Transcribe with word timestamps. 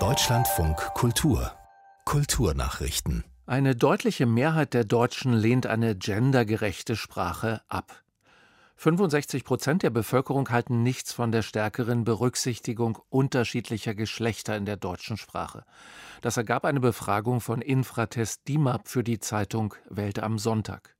Deutschlandfunk 0.00 0.76
Kultur 0.94 1.52
Kulturnachrichten 2.04 3.22
Eine 3.46 3.76
deutliche 3.76 4.26
Mehrheit 4.26 4.74
der 4.74 4.82
Deutschen 4.82 5.32
lehnt 5.32 5.68
eine 5.68 5.94
gendergerechte 5.94 6.96
Sprache 6.96 7.62
ab. 7.68 8.02
65 8.74 9.44
Prozent 9.44 9.84
der 9.84 9.90
Bevölkerung 9.90 10.50
halten 10.50 10.82
nichts 10.82 11.12
von 11.12 11.30
der 11.30 11.42
stärkeren 11.42 12.02
Berücksichtigung 12.02 12.98
unterschiedlicher 13.10 13.94
Geschlechter 13.94 14.56
in 14.56 14.66
der 14.66 14.76
deutschen 14.76 15.16
Sprache. 15.16 15.64
Das 16.20 16.36
ergab 16.36 16.64
eine 16.64 16.80
Befragung 16.80 17.40
von 17.40 17.62
Infratest 17.62 18.48
DIMAP 18.48 18.88
für 18.88 19.04
die 19.04 19.20
Zeitung 19.20 19.76
Welt 19.88 20.18
am 20.18 20.40
Sonntag. 20.40 20.96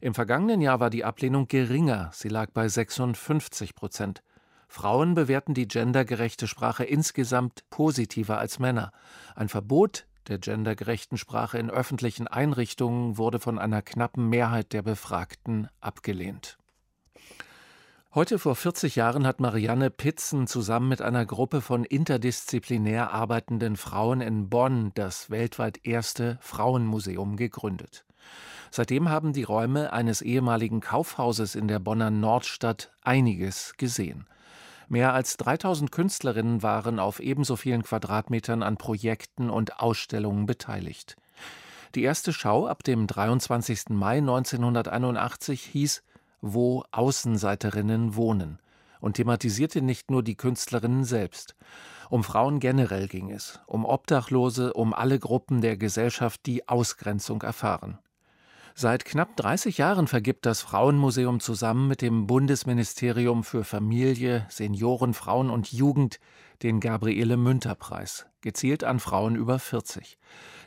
Im 0.00 0.14
vergangenen 0.14 0.60
Jahr 0.60 0.78
war 0.78 0.90
die 0.90 1.04
Ablehnung 1.04 1.48
geringer, 1.48 2.12
sie 2.14 2.28
lag 2.28 2.52
bei 2.52 2.68
56 2.68 3.74
Prozent. 3.74 4.22
Frauen 4.70 5.14
bewerten 5.14 5.52
die 5.52 5.66
gendergerechte 5.66 6.46
Sprache 6.46 6.84
insgesamt 6.84 7.68
positiver 7.70 8.38
als 8.38 8.60
Männer. 8.60 8.92
Ein 9.34 9.48
Verbot 9.48 10.06
der 10.28 10.38
gendergerechten 10.38 11.18
Sprache 11.18 11.58
in 11.58 11.70
öffentlichen 11.70 12.28
Einrichtungen 12.28 13.18
wurde 13.18 13.40
von 13.40 13.58
einer 13.58 13.82
knappen 13.82 14.28
Mehrheit 14.28 14.72
der 14.72 14.82
Befragten 14.82 15.66
abgelehnt. 15.80 16.56
Heute 18.14 18.38
vor 18.38 18.54
40 18.54 18.94
Jahren 18.94 19.26
hat 19.26 19.40
Marianne 19.40 19.90
Pitzen 19.90 20.46
zusammen 20.46 20.88
mit 20.88 21.02
einer 21.02 21.26
Gruppe 21.26 21.62
von 21.62 21.82
interdisziplinär 21.82 23.10
arbeitenden 23.10 23.76
Frauen 23.76 24.20
in 24.20 24.48
Bonn 24.48 24.92
das 24.94 25.30
weltweit 25.30 25.84
erste 25.84 26.38
Frauenmuseum 26.42 27.36
gegründet. 27.36 28.04
Seitdem 28.70 29.08
haben 29.08 29.32
die 29.32 29.42
Räume 29.42 29.92
eines 29.92 30.22
ehemaligen 30.22 30.80
Kaufhauses 30.80 31.56
in 31.56 31.66
der 31.66 31.80
Bonner 31.80 32.12
Nordstadt 32.12 32.92
einiges 33.02 33.74
gesehen. 33.76 34.28
Mehr 34.90 35.14
als 35.14 35.36
3000 35.36 35.92
Künstlerinnen 35.92 36.64
waren 36.64 36.98
auf 36.98 37.20
ebenso 37.20 37.54
vielen 37.54 37.84
Quadratmetern 37.84 38.64
an 38.64 38.76
Projekten 38.76 39.48
und 39.48 39.78
Ausstellungen 39.78 40.46
beteiligt. 40.46 41.14
Die 41.94 42.02
erste 42.02 42.32
Schau 42.32 42.66
ab 42.66 42.82
dem 42.82 43.06
23. 43.06 43.90
Mai 43.90 44.18
1981 44.18 45.62
hieß 45.62 46.02
Wo 46.40 46.82
Außenseiterinnen 46.90 48.16
wohnen 48.16 48.58
und 49.00 49.14
thematisierte 49.14 49.80
nicht 49.80 50.10
nur 50.10 50.24
die 50.24 50.34
Künstlerinnen 50.34 51.04
selbst. 51.04 51.54
Um 52.08 52.24
Frauen 52.24 52.58
generell 52.58 53.06
ging 53.06 53.30
es, 53.30 53.60
um 53.66 53.84
Obdachlose, 53.84 54.72
um 54.72 54.92
alle 54.92 55.20
Gruppen 55.20 55.60
der 55.60 55.76
Gesellschaft, 55.76 56.46
die 56.46 56.68
Ausgrenzung 56.68 57.42
erfahren. 57.42 58.00
Seit 58.74 59.04
knapp 59.04 59.36
30 59.36 59.78
Jahren 59.78 60.06
vergibt 60.06 60.46
das 60.46 60.60
Frauenmuseum 60.62 61.40
zusammen 61.40 61.88
mit 61.88 62.02
dem 62.02 62.26
Bundesministerium 62.26 63.44
für 63.44 63.64
Familie, 63.64 64.46
Senioren, 64.48 65.14
Frauen 65.14 65.50
und 65.50 65.72
Jugend 65.72 66.18
den 66.62 66.80
Gabriele 66.80 67.36
Münter 67.36 67.74
Preis, 67.74 68.26
gezielt 68.40 68.84
an 68.84 69.00
Frauen 69.00 69.34
über 69.34 69.58
40. 69.58 70.18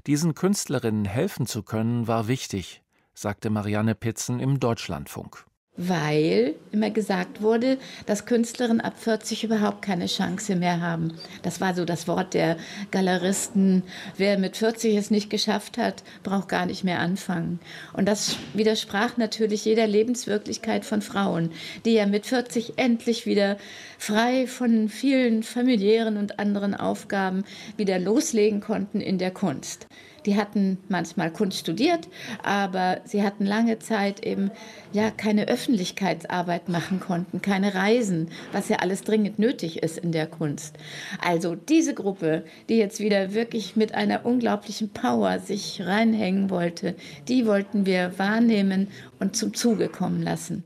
Diesen 0.08 0.34
Künstlerinnen 0.34 1.06
helfen 1.06 1.46
zu 1.46 1.64
können, 1.64 2.08
war 2.08 2.28
wichtig, 2.28 2.84
sagte 3.14 3.50
Marianne 3.50 3.96
Pitzen 3.96 4.40
im 4.40 4.60
Deutschlandfunk 4.60 5.46
weil 5.76 6.54
immer 6.72 6.92
gesagt 6.92 7.42
wurde, 7.42 7.80
dass 8.06 8.26
Künstlerinnen 8.26 8.82
ab 8.82 8.94
40 8.98 9.44
überhaupt 9.44 9.82
keine 9.82 10.06
Chance 10.06 10.56
mehr 10.56 10.82
haben. 10.82 11.14
Das 11.42 11.62
war 11.62 11.74
so 11.74 11.84
das 11.84 12.08
Wort 12.08 12.36
der 12.36 12.58
Galeristen. 12.92 13.82
Wer 14.16 14.38
mit 14.38 14.56
40 14.56 14.96
es 14.96 15.10
nicht 15.10 15.32
geschafft 15.32 15.80
hat, 15.80 16.04
braucht 16.22 16.48
gar 16.48 16.68
nicht 16.68 16.84
mehr 16.84 17.00
anfangen. 17.00 17.60
Und 17.94 18.08
das 18.08 18.38
widersprach 18.54 19.18
natürlich 19.18 19.66
jeder 19.66 19.88
Lebenswirklichkeit 19.88 20.86
von 20.86 21.02
Frauen, 21.02 21.52
die 21.86 21.94
ja 21.94 22.06
mit 22.06 22.28
40 22.28 22.74
endlich 22.78 23.26
wieder 23.26 23.58
frei 23.98 24.46
von 24.46 24.90
vielen 24.90 25.42
familiären 25.42 26.18
und 26.18 26.40
anderen 26.40 26.76
Aufgaben 26.76 27.46
wieder 27.78 27.98
loslegen 27.98 28.62
konnten 28.62 29.02
in 29.02 29.18
der 29.18 29.32
Kunst. 29.32 29.88
Die 30.26 30.38
hatten 30.38 30.78
manchmal 30.90 31.32
Kunst 31.32 31.60
studiert, 31.60 32.08
aber 32.44 33.02
sie 33.06 33.24
hatten 33.24 33.46
lange 33.46 33.80
Zeit 33.80 34.26
eben 34.26 34.52
ja 34.92 35.12
keine 35.12 35.48
Öffentlichkeitsarbeit 35.48 36.70
machen 36.70 37.00
konnten, 37.00 37.42
keine 37.42 37.76
Reisen, 37.76 38.30
was 38.52 38.70
ja 38.70 38.78
alles 38.78 39.04
dringend 39.04 39.40
nötig 39.40 39.84
ist 39.84 39.98
in 39.98 40.12
der 40.12 40.28
Kunst. 40.28 40.78
Also 41.22 41.56
diese 41.56 41.94
Gruppe, 41.94 42.46
die 42.70 42.78
jetzt 42.78 43.00
wieder 43.00 43.34
wirklich 43.34 43.76
mit 43.76 43.94
einer 43.94 44.26
unglaublichen 44.26 44.90
Power 44.90 45.40
sich 45.40 45.82
reinhängen 45.84 46.50
wollte, 46.50 46.96
die 47.28 47.46
wollten 47.46 47.86
wir 47.86 48.18
wahrnehmen 48.18 48.88
und 49.20 49.36
zum 49.36 49.54
Zuge 49.54 49.90
kommen 49.90 50.22
lassen. 50.22 50.64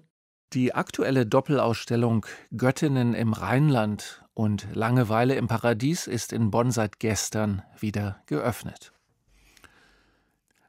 Die 0.53 0.73
aktuelle 0.73 1.25
Doppelausstellung 1.25 2.25
Göttinnen 2.55 3.13
im 3.13 3.33
Rheinland 3.33 4.23
und 4.33 4.67
Langeweile 4.73 5.35
im 5.35 5.47
Paradies 5.47 6.07
ist 6.07 6.31
in 6.31 6.51
Bonn 6.51 6.71
seit 6.71 6.99
gestern 6.99 7.63
wieder 7.79 8.21
geöffnet. 8.27 8.93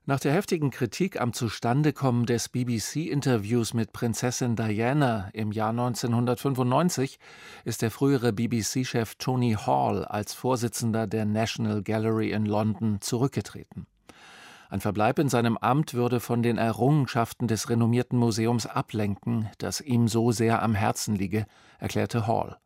Nach 0.09 0.19
der 0.19 0.33
heftigen 0.33 0.71
Kritik 0.71 1.21
am 1.21 1.35
Zustandekommen 1.35 2.25
des 2.25 2.49
BBC-Interviews 2.49 3.75
mit 3.75 3.93
Prinzessin 3.93 4.57
Diana 4.57 5.29
im 5.35 5.53
Jahr 5.53 5.69
1995 5.69 7.19
ist 7.67 7.83
der 7.83 7.91
frühere 7.91 8.33
BBC-Chef 8.33 9.17
Tony 9.17 9.53
Hall 9.53 10.07
als 10.07 10.33
Vorsitzender 10.33 11.07
der 11.07 11.27
National 11.27 11.83
Gallery 11.83 12.31
in 12.31 12.47
London 12.47 13.03
zurückgetreten. 13.03 13.87
Ein 14.71 14.81
Verbleib 14.81 15.19
in 15.19 15.29
seinem 15.29 15.59
Amt 15.59 15.93
würde 15.93 16.21
von 16.21 16.43
den 16.43 16.57
Errungenschaften 16.57 17.47
des 17.47 17.69
renommierten 17.69 18.19
Museums 18.19 18.65
ablenken, 18.65 19.51
das 19.59 19.83
ihm 19.83 20.09
so 20.09 20.33
sehr 20.33 20.63
am 20.63 20.75
Herzen 20.75 21.17
liege, 21.17 21.45
erklärte 21.79 22.27
Hall. 22.27 22.57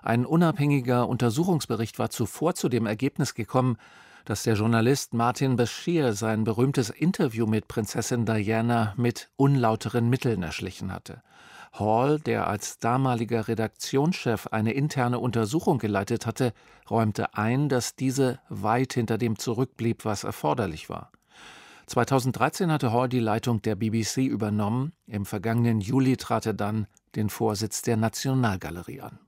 Ein 0.00 0.24
unabhängiger 0.24 1.10
Untersuchungsbericht 1.10 1.98
war 1.98 2.08
zuvor 2.08 2.54
zu 2.54 2.70
dem 2.70 2.86
Ergebnis 2.86 3.34
gekommen, 3.34 3.76
dass 4.30 4.44
der 4.44 4.54
Journalist 4.54 5.12
Martin 5.12 5.56
Bashir 5.56 6.12
sein 6.12 6.44
berühmtes 6.44 6.88
Interview 6.88 7.46
mit 7.46 7.66
Prinzessin 7.66 8.26
Diana 8.26 8.94
mit 8.96 9.28
unlauteren 9.34 10.08
Mitteln 10.08 10.44
erschlichen 10.44 10.92
hatte. 10.92 11.24
Hall, 11.72 12.20
der 12.20 12.46
als 12.46 12.78
damaliger 12.78 13.48
Redaktionschef 13.48 14.46
eine 14.46 14.72
interne 14.72 15.18
Untersuchung 15.18 15.78
geleitet 15.78 16.26
hatte, 16.26 16.52
räumte 16.88 17.34
ein, 17.34 17.68
dass 17.68 17.96
diese 17.96 18.38
weit 18.48 18.92
hinter 18.92 19.18
dem 19.18 19.36
zurückblieb, 19.36 20.04
was 20.04 20.22
erforderlich 20.22 20.88
war. 20.88 21.10
2013 21.86 22.70
hatte 22.70 22.92
Hall 22.92 23.08
die 23.08 23.18
Leitung 23.18 23.62
der 23.62 23.74
BBC 23.74 24.18
übernommen, 24.18 24.92
im 25.08 25.26
vergangenen 25.26 25.80
Juli 25.80 26.16
trat 26.16 26.46
er 26.46 26.54
dann 26.54 26.86
den 27.16 27.30
Vorsitz 27.30 27.82
der 27.82 27.96
Nationalgalerie 27.96 29.00
an. 29.00 29.18